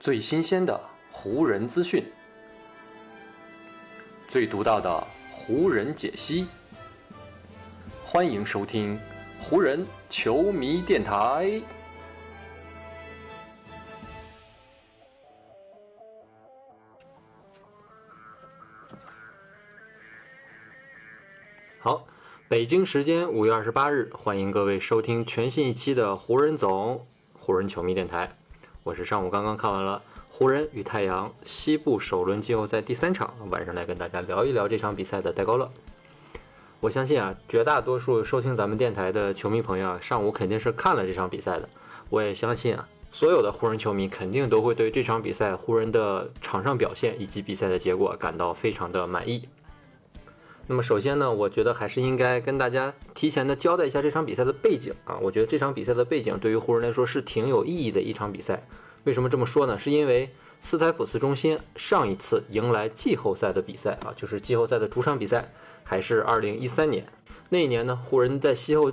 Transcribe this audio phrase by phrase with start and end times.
[0.00, 0.80] 最新鲜的
[1.12, 2.02] 湖人资讯，
[4.26, 6.48] 最独到的湖人解析。
[8.02, 8.98] 欢迎收听
[9.38, 11.60] 湖人球迷电台。
[21.78, 22.06] 好，
[22.48, 28.30] 北京时间五月二十八日，欢迎各位收听全新一期的湖人总湖人球迷电台。
[28.82, 35.70] 我是上午刚刚看完了湖人与太阳西部首轮季后赛第三场，晚上来跟大家聊一聊这场比赛的戴高乐。
[36.80, 41.68] 我相信啊，绝大多数收听咱们电台的球迷朋友啊，上午肯定是看了这场比赛的。
[42.08, 49.46] 我也相信啊，所有的湖人球迷肯定都会对这场比赛湖人的场上表现以及比赛的结果感到非常的满意。
[50.70, 55.18] 那么首先呢，我觉得还是应该跟大家提前的交代一下这场比赛的背景啊。
[55.20, 58.64] 我觉得这场比赛的背景对于湖人来说是挺有意义的一场比赛。
[59.02, 59.76] 为什么这么说呢？
[59.76, 65.50] 是因为斯台普斯中心上一次迎来季后赛的比赛啊，就是季后赛的主场比赛，
[65.82, 67.04] 还是二零一三年。
[67.48, 68.92] 那一年呢，湖人在西后，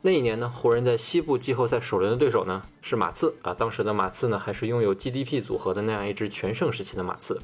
[0.00, 3.52] 那一年呢，湖人在西部季后赛首轮的对手呢是马刺啊。
[3.52, 7.38] 当时的马刺呢还是拥有 GDP 组合的那样一支全盛时期的马刺。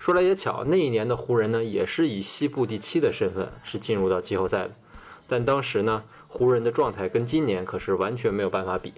[0.00, 4.70] 说来也巧，那一年的湖人呢，也是以西部第七的身份是进入到季后赛的。
[5.28, 8.94] 但当时呢，湖人的状态跟今年可是完全没有办法比。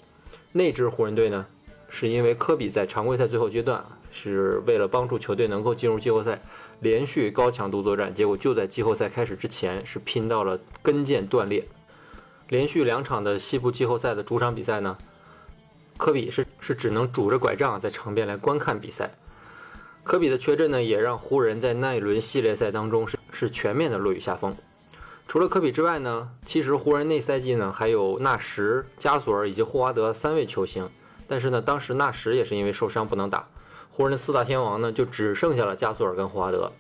[0.53, 1.45] 那支湖人队呢，
[1.89, 6.41] 是因为科比在常规赛最后阶段是为了帮助球队能够进入季后赛，
[6.79, 11.67] 连续高强度作战，结果就在季后赛开始之前是拼到了跟腱断裂。
[12.49, 14.97] 连续两场的西部季后赛的主场比赛呢，
[15.97, 19.11] 科比是是只能拄着拐杖在场边来观看比赛。
[20.05, 24.55] 科比的缺阵呢，也让湖人在那一轮系列赛当中是是全面的落于下风。
[25.29, 30.91] 除了科比之外呢，其实湖人那赛季呢还有纳什、加索尔以及霍华德三位球星，
[31.29, 33.49] 但是呢，当时纳什也是因为受伤不能打，
[33.91, 36.73] 湖人的四大天王呢就只剩下了加索尔跟霍华德。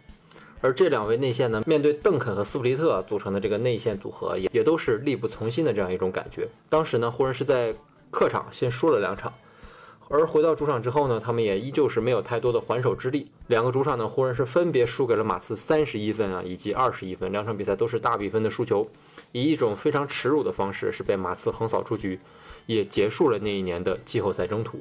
[0.60, 6.48] 而这两位内线呢，面对邓肯和斯普利特组成的这个内线组合，也也都是力不从心的这样一种感觉。
[6.68, 7.74] 当时呢，湖人是在
[8.10, 9.32] 客场先输了两场。
[10.14, 13.26] 而回到主场之后呢，他们也依旧是没有太多的还手之力。
[13.46, 18.86] 两个主场呢，湖人是分别输给了马刺三十一分啊，以及二十一分，两场比赛都是大比分的输球，
[19.32, 22.20] 以一种非常耻辱的方式是被马刺横扫出局，
[22.66, 24.78] 也结束了那一年的季后赛征途。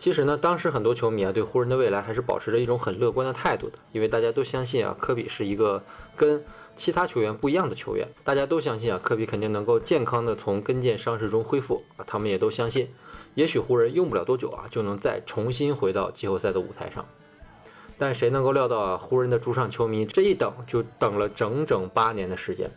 [0.00, 5.84] 其实呢，当时很多球迷啊对湖人的未来还是保持着一种很乐观的态度的，因为大家都相信啊科比是一个
[6.16, 6.42] 跟
[6.74, 12.88] 其他球员不一样的球员，大家都相信啊科比肯定能够健康的从跟腱伤势中恢复啊，他们也都相信。
[13.34, 17.04] 也许湖人用不了多久啊，就能再重新回到季后赛的舞台上。
[17.98, 22.70] 但谁能够料到啊，湖人的主场球迷这一等就等了整整八年的时间。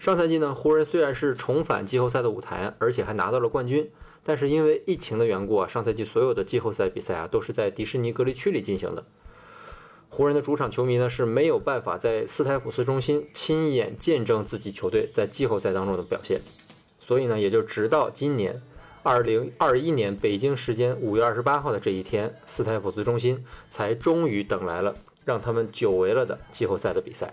[0.00, 3.88] 上赛季呢，湖人虽然是重返季后赛的舞台，而且还拿到了冠军，
[4.28, 9.02] 但是因为疫情的缘故啊，上赛季所有的季后赛比赛啊都是在迪士尼隔离区里进行的。
[10.10, 16.42] 湖人的主场球迷呢是没有办法在斯台普斯中心亲眼见证自己球队在季后赛当中的表现，
[17.00, 18.60] 所以呢，也就直到今年。
[19.02, 24.94] 二零二一年北京时间五月二十八号的这一天，斯台普斯中心才终于等来了
[25.24, 27.32] 让他们久违了的季后赛的比赛。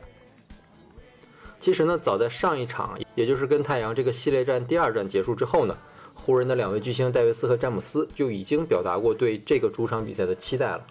[1.59, 5.75] 其实呢，早在上一场，也就是跟太阳这个系列战第二战结束之后呢，
[6.25, 10.84] 湖人的两位巨星戴维斯和詹姆斯就已经表达过对这个主场比赛的期待了。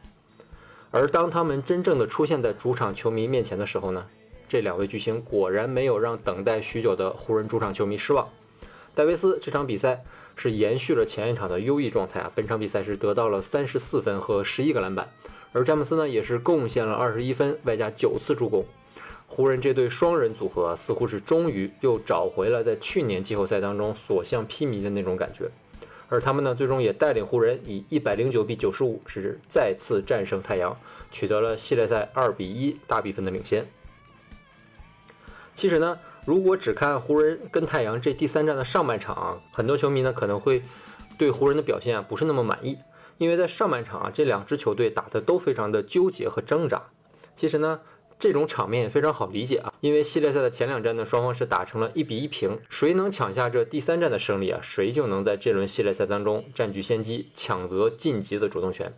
[0.93, 4.07] 而当他们真正的出现在主场球迷面前的时候呢，
[4.49, 8.29] 这两位巨星果然没有让等待许久的湖人主场球迷失望。
[8.95, 10.05] 戴维斯这场比赛。
[10.37, 12.33] 是延续了前一场的优异状态啊！
[12.35, 15.09] 本场比赛是得到了三十四分和十一个篮板，
[15.53, 18.67] 而詹姆斯呢也是贡献了二十一分，外加九次助攻。
[19.35, 25.51] 湖人这对双人组合似乎是终于又找回了在去年季后赛当中所向披靡的那种感觉，
[26.09, 30.79] 而他们呢最终也带领湖人以一百零九比九十五是再次战胜太阳，
[31.11, 33.67] 取得了系列赛二比一大比分的领先。
[35.53, 35.99] 其实呢。
[36.27, 40.63] 如果只看湖人跟太阳这第三战的上半场啊，很多球迷呢可能会
[41.19, 42.79] 对湖人的表现啊不是那么满意，
[43.19, 46.85] 因为在上半场啊这两支球队打的都非常的纠结和挣扎。
[47.37, 47.81] 其实呢
[48.25, 58.95] 这种场面也非常好理解啊，因为系列赛的前两战呢双方是打成了一比一平，谁能抢下这第三战的胜利啊，谁就能在这轮系列赛当中占据先机，抢得晋级的主动权。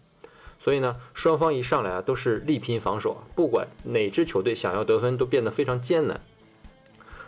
[0.61, 6.20] 所以呢双方一上来啊都是力拼防守，不管哪支球队想要得分都变得非常艰难。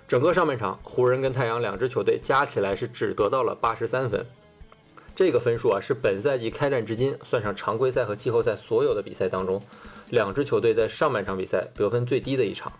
[0.07, 4.25] 整个上半场，湖人跟太阳两支球队加起来是只得到了八十三分，
[5.17, 9.61] 这个分数啊是本赛季开战至今算上常规赛和季后赛所有的比赛当中，
[10.11, 12.73] 两支球队在上半场比赛得分最低的一场。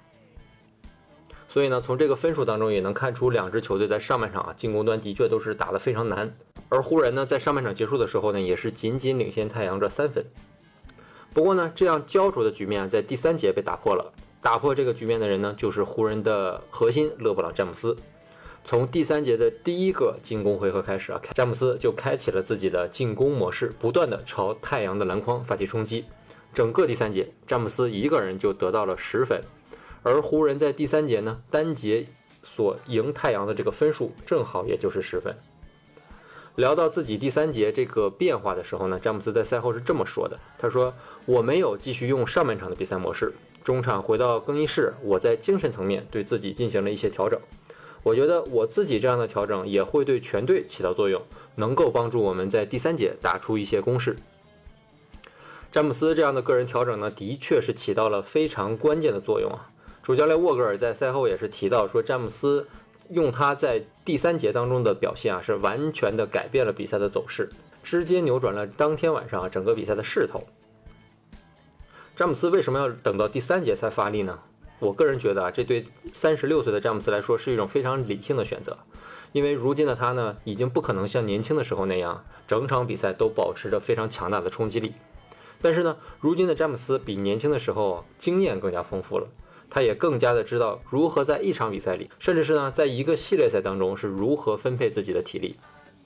[1.49, 6.37] 所以呢，从这个分数当中也能看出，两支球队在上半场啊进攻端的确都是打得非常难。
[6.69, 10.25] 而湖人呢，在上半场结束的时候呢，也是仅仅领先太阳这三分。
[11.33, 14.13] 不过呢，这样焦灼的局面啊在第三节被打破了。
[14.43, 17.97] 打破这个局面的人呢，就是湖人的核心勒布朗·詹姆斯。
[18.63, 26.05] 从第三节的第一个进攻回合开始啊，詹姆斯就开启了自己的进攻模式，不断的朝太阳的篮筐发起冲击。
[26.55, 29.43] 整个第三节，詹姆斯一个人就得到了十分，
[30.03, 32.09] 而湖人在第三节呢，单节
[32.43, 35.37] 所赢太阳的这个分数正好也就是十分。
[36.57, 40.93] 聊到自己第三节这个变化的时候呢，詹姆斯在赛后是这么说的：“他说
[41.25, 47.39] 我没有继续用上半场的比赛模式，中场回到更衣室，我在精神层面对自己进行了一些调整。”
[48.05, 51.21] 我觉得我自己这样的调整也会对全队起到作用，
[51.57, 54.17] 能够帮助我们在第三节打出一些攻势。
[55.79, 59.71] 詹姆斯这样的个人调整呢，的确是起到了非常关键的作用啊。
[60.03, 62.67] 主教练沃格尔在赛后也是提到说，詹姆斯
[63.11, 67.49] 用他在第三节当中的表现啊，是完全的改变了比赛的走势，
[67.85, 70.43] 直接扭转了当天晚上整个比赛的势头。
[72.17, 74.37] 詹姆斯为什么要等到第三节才发力呢？
[74.81, 78.77] 我个人觉得啊，这对三十六岁的詹姆斯来说是一种非常理性的选择，
[79.31, 84.93] 因为如今的他呢，已经不可能像年轻的时候那样，整场比赛都保持着非常强大的冲击力。
[85.61, 89.27] 但是呢，如今的詹姆斯比年轻的时候经验更加丰富了，
[89.69, 95.57] 他也更加的知道如何在一场比赛里，甚至是呢，在一个系列赛当中是如何分配自己的体力。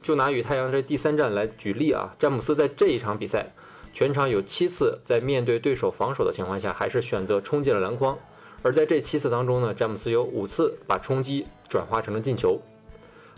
[0.02, 3.52] 就拿与太阳这第三战来举例啊，詹姆斯在这一场比赛，
[3.92, 8.18] 全场有七次在面对对手防守的情况下，还是选择冲进了篮筐。
[8.62, 12.60] 而在这七次当中呢，詹姆斯有五次把冲击转化成了进球。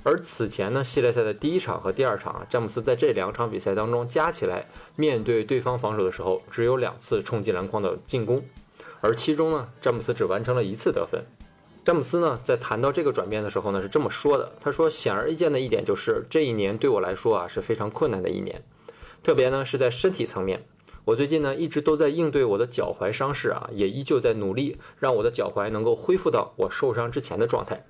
[0.04, 4.66] 而此前呢，系列赛的第一场和第二场啊，詹姆斯在这两场比赛当中加起来，
[4.96, 8.44] 面对对方防守的时候，只有两次冲击篮筐的进攻，
[9.00, 11.24] 而其中呢，詹姆斯只完成了一次得分。
[11.82, 18.62] 詹姆斯呢，在谈到这个转变的时候呢，是这么说的：“他说，显而易见的一点就是，这一年对我来说啊是非常困难的一年，
[19.22, 20.66] 特别呢是在身体层面。”
[21.06, 27.86] 我最近呢一直都在应对我的脚踝伤势啊，也依旧在努力让我的脚踝能够恢复到我受伤之前的状态。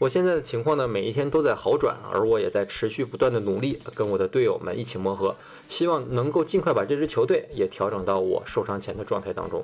[0.00, 5.36] 我现在的情况呢，每一天都在好转，而我也在持续不断的努力，跟我的队友们一起磨合，
[5.68, 9.62] 希望能够尽快把这支球队也调整到我受伤前的状态当中。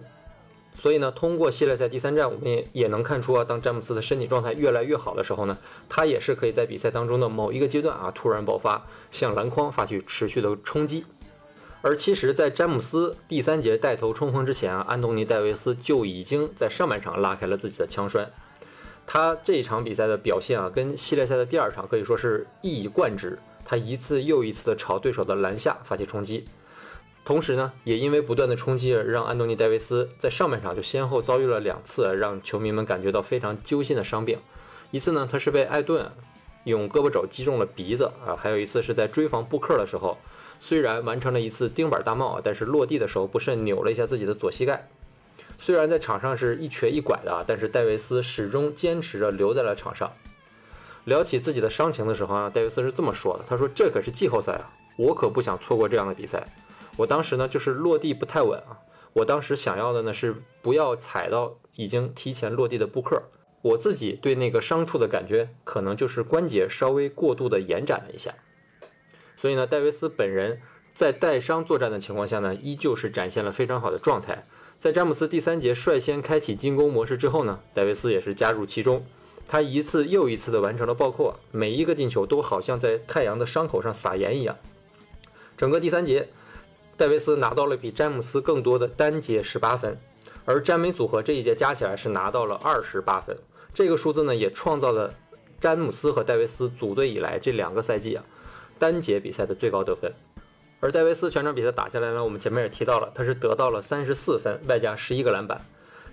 [0.77, 5.57] 所以呢，通过系列赛第三战，我们也也能看出啊，当詹姆斯的身体状态越来越好的时候呢，
[5.89, 11.07] 他也是可以在比赛当中的某一个阶段啊，突然爆发，向篮筐发起持续的冲击。
[11.81, 18.31] 而其实，在詹姆斯第三节带头冲锋之前啊，安东尼·戴维斯就已经在上半场拉开了自己的枪栓。
[19.07, 23.39] 他这一场比赛的表现啊，跟系列赛的第二场可以说是一以贯之。
[23.65, 26.45] 他一次又一次的朝对手的篮下发起冲击，
[27.25, 34.39] 同时呢，也因为不断的冲击，让安东尼·戴维斯在上半场就先后遭遇了两次让球迷们感觉到非常揪心的伤病。
[34.91, 36.09] 一次呢，他是被艾顿
[36.65, 40.17] 用胳膊肘击中了鼻子啊，还有一次是在追防布克的时候。
[40.59, 44.89] 虽然完成了一次钉板大帽，但是落地的时候不慎扭了一下自己的左膝盖。
[45.59, 50.13] 虽然在场上是一瘸一拐的啊，但是戴维斯始终坚持着留在了场上。
[51.05, 56.47] 聊起自己的伤情的时候啊，戴维斯是这么说的：“他说这可是季后赛啊，我可不想错过这样的比赛。
[56.97, 58.77] 我当时呢就是落地不太稳啊，
[59.13, 63.23] 我当时想要的呢是不要踩到已经提前落地的布克。
[63.63, 68.35] 我自己对那个伤处的感觉，可能就是关节稍微过度的延展了一下。”
[69.37, 70.61] 所以呢，戴维斯本人
[70.93, 74.45] 在带伤作战的情况下呢，依旧是展现了非常好的状态。
[74.79, 79.05] 在詹姆斯第三节率先开启进攻模式之后呢，戴维斯也是加入其中，
[79.49, 84.57] 他一次又一次的完成了暴扣，每一个进球都好像在太阳的伤口上撒盐一样。
[85.57, 86.29] 整个第三节，
[86.97, 89.99] 戴维斯拿到了比詹姆斯更多的单节十八分，
[90.45, 93.37] 而詹美组合这一节加起来是拿到了二十八分，
[93.73, 95.13] 这个数字呢也创造了
[95.59, 98.25] 詹姆斯和戴维斯组队以来这两个赛季啊。
[98.79, 100.13] 单节比赛的最高得分，
[100.87, 105.61] 而戴维斯全场比赛打下来呢，我们前面也提到了，他是得到了三十四分，外加十一个篮板，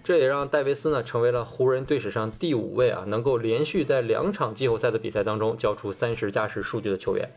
[0.04, 7.30] 这也让戴维斯呢成为了湖人队史上第五位啊能够连续在两场季后赛的比赛当中交出三十加十数据的球员。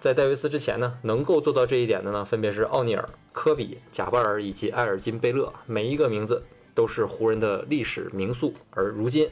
[0.00, 6.42] 在戴维斯之前呢，能够做到这一点的呢，分别是奥尼尔、科比、贾巴尔以及埃尔金·贝勒，每一个名字
[6.74, 8.52] 都是湖人的历史名宿。
[8.72, 9.30] 而如今，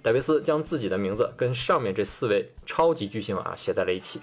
[0.00, 4.22] 戴维斯将自己的名字跟上面这四位超级巨星啊写在了一起。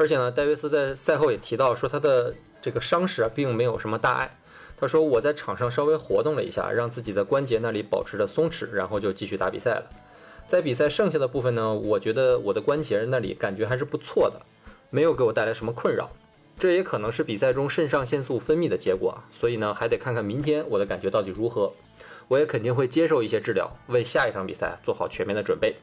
[0.00, 4.34] 而且呢，戴维斯在赛后也提到说，他的这个伤势啊，并没有什么大碍。
[4.78, 9.90] 他说：“我在场上稍微活动了一下，让自己的关节那里保持着松弛，然后就继续打比赛了。
[10.48, 14.40] 在比赛剩下的部分呢，我觉得我的关节那里感觉还是不错的，
[14.88, 16.08] 没有给我带来什么困扰。
[16.58, 21.70] 这也可能是比赛中肾上腺素分泌的结果啊，所以呢，还得看看明天我的感觉到底如何。
[22.28, 25.76] 我也肯定会接受一些治疗，为下一场比赛做好全面的准备。”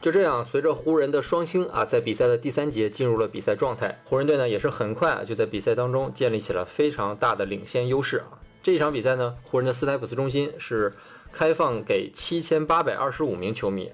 [0.00, 8.40] 就这样，随着湖人的双星啊，在比赛的第三节进入了比赛状态，湖人队呢也是很快啊就在比赛当中建立起了非常大的领先优势啊。
[8.62, 10.94] 这一场比赛呢，湖人的斯台普斯中心是
[11.32, 13.92] 开放给七千八百二十五名球迷。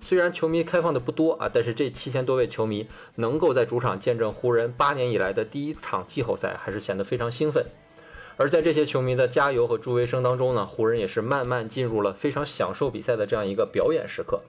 [0.00, 7.66] 虽然球迷开放的不多啊，但是这七千多位球迷能够在主场见证湖人八年以来的第一场季后赛，还是显得非常兴奋。
[8.36, 14.40] 而在这些球迷的加油和助威声当中呢，湖人也是慢慢进入了非常享受比赛的这样一个表演时刻。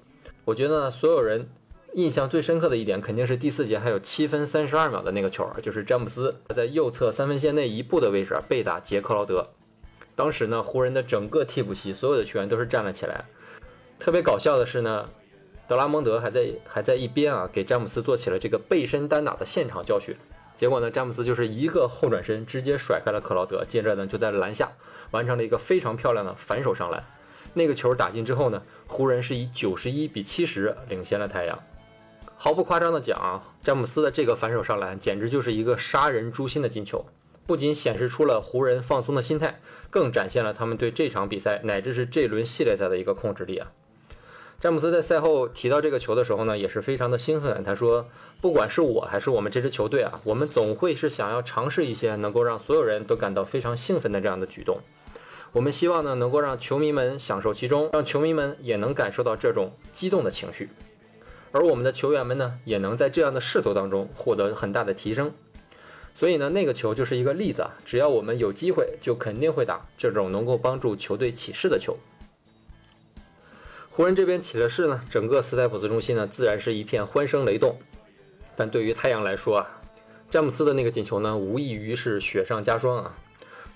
[0.45, 1.49] 我觉得呢，所有人
[1.95, 9.45] 印象最深刻的一点，肯定是第四节还有七分三十二秒的那个球，就是詹姆斯他在右侧三分线内一步的位置被打杰克劳德。
[10.15, 13.25] 当时呢，湖人的整个替补席所有的球员都是站了起来。
[13.99, 15.09] 特别搞笑的是呢。
[15.67, 20.15] 德拉蒙德还在还在一边啊，给詹姆斯做起了这个背身单打的现场教学。
[20.55, 24.71] 结果呢，詹姆斯就是一个后转身，直接甩开了克劳德，接着呢就在篮下
[25.09, 27.03] 完成了一个非常漂亮的反手上篮。
[27.55, 31.57] 那个球打进之后呢，湖人是以九十一比七十领先了太阳。
[32.37, 37.05] 毫不夸张的讲啊，詹姆斯的这个反手上篮简直就是一个杀人诛心的进球，
[37.47, 39.59] 不仅显示出了湖人放松的心态，
[39.89, 43.71] 更展现了他们对这场比赛乃至是这轮系列赛的一个控制力啊。
[44.59, 47.63] 詹姆斯在赛后提到这个球的时候呢，也是非常的兴奋。
[47.63, 48.07] 他说
[48.41, 54.79] ：“不管是我还是我们这支球队啊，我们总会是想要尝试一些能够让所有人都感到非常兴奋的这样的举动。
[55.55, 60.67] 我们希望呢，能够让球迷们享受其中，让球迷们也能感受到这种激动的情绪。
[61.53, 65.31] 而我们的球员们呢，也能在这样的势头当中获得很大的提升。
[66.13, 67.73] 所以呢，那个球就是一个例子啊。
[67.85, 71.97] 只要我们有机会，就肯定会打这种能够帮助球队起势的球。”
[73.89, 77.77] 湖人这边起了势呢，整个斯台普斯中心呢，自然是一片欢声雷动。
[78.57, 79.81] 但对于太阳来说啊，
[80.29, 83.15] 詹姆斯的那个进球呢，无异于是雪上加霜啊。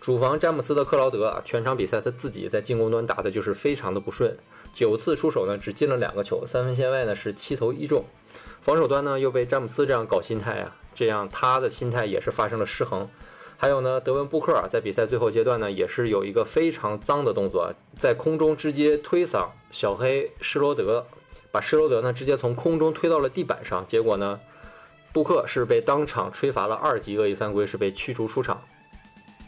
[0.01, 4.37] 主防詹姆斯的克劳德啊，全场比赛他自己在进攻端打的就是非常的不顺，
[4.73, 8.05] 九次出手呢，只进了两个球，三分线外呢是七投一中。
[8.61, 13.09] 防守端呢又被詹姆斯这样搞心态啊，这样他的心态也是发生了失衡。
[13.57, 21.05] 还有呢，德文布克啊，在比赛最后阶段呢，也是有一个非常脏的动作，在空中直接推搡小黑施罗德，
[21.51, 23.85] 把施罗德呢直接从空中推到了地板上。
[23.85, 24.39] 结果呢，
[25.11, 28.61] 布克是被当场吹罚了二级恶意犯规，是被驱逐出场。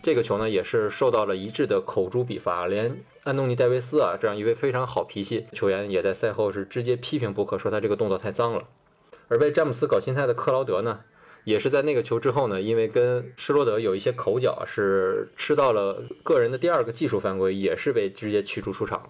[0.03, 8.63] 这个球呢，也是受到了一致的口诛笔伐，连安东尼戴维斯啊这样一位非常好脾气球员，也在赛后是直接批评布克，说他这个动作太脏了。
[9.27, 11.01] 而被詹姆斯搞心态的克劳德呢？
[11.43, 19.09] 也是在那个球之后呢，因为跟施罗德有一些口角，是吃到了个人的第二个技术犯规，也是被直接驱逐出场了。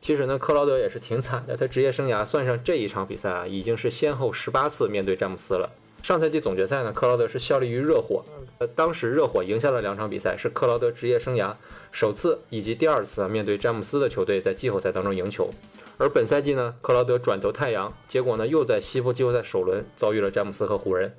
[0.00, 5.70] 其实呢，克劳德也是挺惨的，他职业生涯算上这一场比赛啊，已经是先后十八次面对詹姆斯了。
[6.02, 8.22] 上赛季总决赛呢，克劳德是效力于热火，
[8.58, 11.54] 呃，当时热火赢下了两场比赛，是克劳德职业生涯
[11.90, 15.50] 首次以及第二次啊面对詹姆斯的球队在季后赛当中赢球。
[15.96, 21.14] 而本赛季呢，克劳德转投太阳，结果呢又在西部季后赛首轮遭遇了詹姆斯和湖人。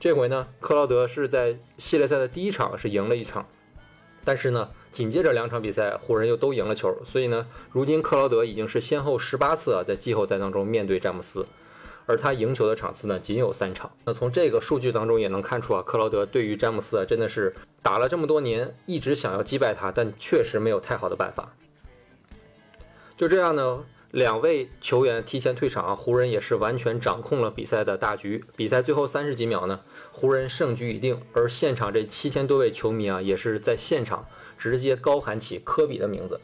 [0.00, 3.48] 这回呢，克劳德是在系列赛的第一场是赢了一场，
[4.24, 11.46] 但是呢，紧接着两场比赛湖人又都赢了球，所以呢，如今克劳德已经是先后十八次啊在季后赛当中面对詹姆斯，
[12.08, 13.88] 而他赢球的场次呢仅有三场。
[14.04, 21.54] 那从这个数据当中也能看出啊，克劳德对于詹姆斯啊真的是打了这么多年，一直想要击败他，但确实没有太好的办法。
[23.16, 23.84] 就这样呢。
[24.12, 28.42] 两位球员提前退场啊，湖人也是完全掌控了比赛的大局。
[28.56, 29.78] 比赛最后三十几秒呢，
[30.12, 36.40] 湖人胜局已定，而现场这七千多位球迷啊，也是在现场直接高喊起科比的名字。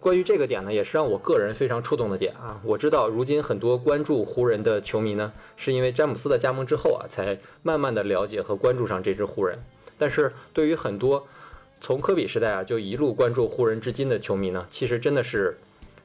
[0.00, 2.60] 关于这个点呢，也是让我个人非常触动的点啊。
[2.64, 9.58] 我知道如今很多关注湖人的球迷呢，是因为詹姆斯的加盟之后啊，才慢慢的了解和关注上这支湖人。
[9.98, 11.26] 但是对于很多
[11.80, 15.56] 从科比时代啊就一路关注湖人至今的球迷呢，其实真的是。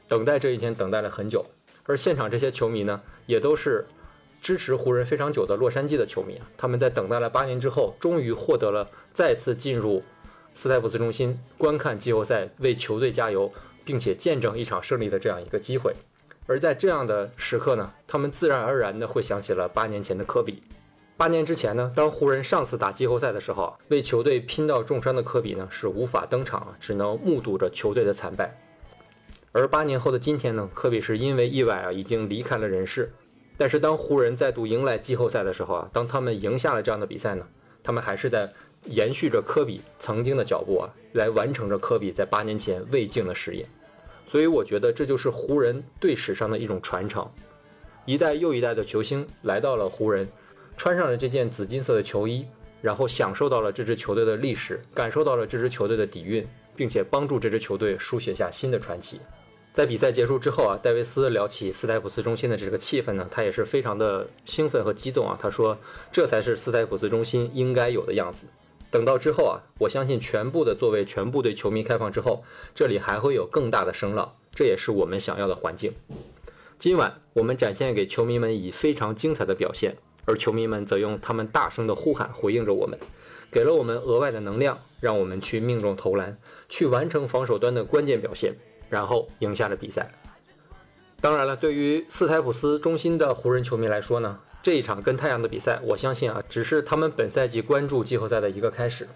[0.07, 1.43] 等待这一天等待了很久，
[1.87, 3.87] 而现场这些球迷呢，也都是
[4.39, 6.45] 支持湖人非常久的洛杉矶的球迷啊。
[6.55, 10.03] 他们在等待了八年之后，终于获得了再次进入
[10.53, 13.51] 斯台普斯中心观看季后赛、为球队加油，
[13.85, 15.93] 并且见证一场胜利的这样一个机会。
[16.47, 20.61] 而在这样的时刻呢，他们自然而然的会想起了八年前的科比。
[21.17, 28.53] 八年之前呢，当湖人上次打季后赛的时候，为球队拼到重伤的科比呢是无法登场，只能目睹着球队的惨败。
[29.53, 33.11] 而八年后的今天呢，科比是因为意外啊，已经离开了人世。
[33.57, 37.47] 但是当湖人再度迎来季后赛的时候啊，当他们赢下了这样的比赛呢，
[37.81, 38.51] 他们还是在
[38.87, 43.65] 延续着科比曾经的脚步啊，来完成着科比在八年前未竟的事业。
[44.27, 47.29] 所以我觉得这就是湖人队史上的一种传承，
[48.05, 50.27] 一代又一代的球星来到了湖人，
[50.77, 52.45] 穿上了这件紫金色的球衣，
[52.81, 59.19] 然后享受到了这支球队的历史，感受到了这支球队的底蕴，并且帮助这支球队书写下新的传奇。
[59.73, 65.37] 在比赛结束之后啊，戴维斯聊起斯台普斯中心的这个气氛呢，他也是非常的兴奋和激动啊。
[65.39, 65.77] 他说
[66.13, 68.45] ：“这才是斯台普斯中心应该有的样子。”
[68.91, 75.93] 等到之后啊，我相信全部的座位全部对球迷开放之后，这里还会有更大的声浪，这也是我们想要的环境。
[76.77, 82.97] 今晚我们展现给球迷们以非常精彩的表现，而球迷们则用他们大声的呼喊回应着我们，
[83.51, 86.37] 给了我们额外的能量，让我们去命中投篮，
[86.69, 88.55] 去完成防守端的关键表现。
[88.87, 90.11] 然后赢下了比赛。
[91.19, 99.07] 当然了，对于斯台普斯中心的湖人球迷来说呢，这一场跟太阳的比赛，我相信啊，只是他们本赛季关注季后赛的一个开始。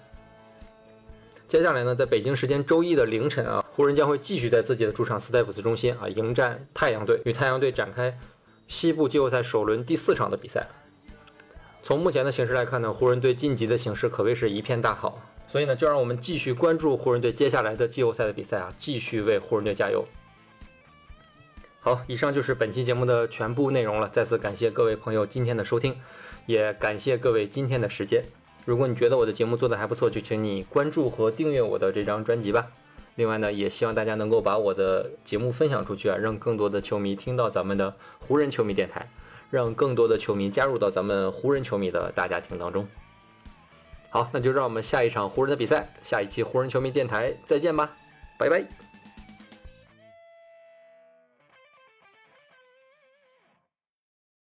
[1.48, 8.16] 接下来呢，在北京时间周一的凌晨啊，湖人将会继续在自己的主场斯台普斯中心啊迎战太阳队，与太阳队展开
[8.68, 10.68] 西部季后赛首轮第四场的比赛。
[11.82, 15.20] 从目前的形势来看呢，湖人队晋级的形势可谓是一片大好。
[15.48, 20.06] 所以呢，就让我们继续关注湖人队接下来的季后赛的比赛啊，继续为湖人队加油。
[21.82, 24.10] 好，以上就是本期节目的全部内容了。
[24.10, 25.96] 再次感谢各位朋友今天的收听，
[26.46, 28.26] 也感谢各位今天的时间。
[28.66, 32.68] 如果你觉得我的节目做的还不错，就请你关注和订阅我的这张专辑吧。
[33.16, 39.10] 另外呢，也希望大家能够把我的节目分享出去啊，让更多的球迷听到咱们的湖人球迷电台，
[39.50, 42.88] 让更多的球迷加入到咱们湖人球迷的大家庭当中。
[44.10, 47.96] 好，那就让我们下一场湖人的比赛，下一期湖人球迷电台再见吧，
[48.38, 48.89] 拜拜。